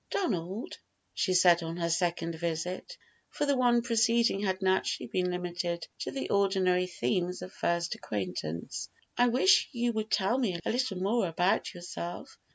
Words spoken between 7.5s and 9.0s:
first acquaintance,